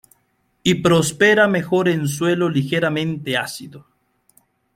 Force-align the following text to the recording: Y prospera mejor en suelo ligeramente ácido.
Y 0.63 0.81
prospera 0.81 1.47
mejor 1.47 1.87
en 1.87 2.07
suelo 2.07 2.49
ligeramente 2.49 3.37
ácido. 3.37 3.85